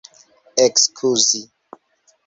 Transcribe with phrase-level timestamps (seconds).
[0.65, 1.41] ekskuzi